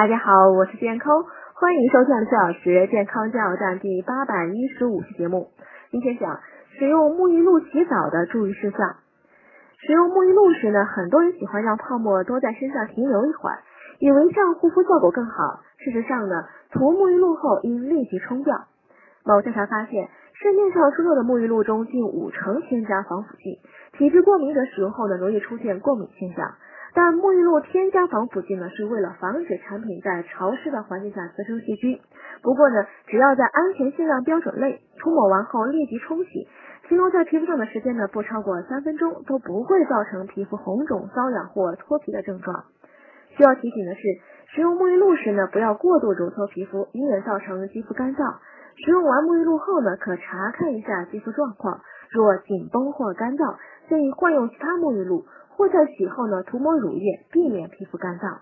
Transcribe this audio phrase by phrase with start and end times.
[0.00, 1.12] 大家好，我是健康，
[1.52, 5.50] 欢迎收听四小时健康加油站第八百一十五期节目。
[5.90, 6.40] 今天讲
[6.78, 8.96] 使用沐浴露洗澡的注意事项。
[9.76, 13.58] 使用沐浴露时呢，很多人喜欢让泡沫多在身上停留一会儿，
[13.98, 15.60] 以为这样护肤效果更好。
[15.76, 18.56] 事实上呢，涂沐浴露后应立即冲掉。
[19.26, 23.60] 某调查发现，市面上出售的沐浴露中近五成添加防腐剂，
[23.98, 26.54] 体质过敏者使用后呢，容易出现过敏现象。
[26.92, 32.00] 但沐浴露添加防腐剂呢，是为了防止产品在潮湿的环境下滋生细菌。
[32.42, 36.48] 不过呢，只要在安全限量标准内，涂抹完后立即冲洗，
[36.88, 42.64] 停留在皮肤上的时间呢不超过三分钟，都不会造成皮肤红肿、瘙痒或脱皮的症状。
[43.36, 44.00] 需要提醒的是，
[44.48, 48.34] 使用沐浴露时呢，不要过度揉搓皮肤，以免造成肌肤干燥。
[48.76, 53.56] 使用完沐浴露后呢，可查看一下肌肤状况，若紧绷或干燥，
[53.88, 55.24] 建议换用其他沐浴露。
[55.60, 58.38] 或在洗后呢，涂抹乳液，避免皮肤干燥。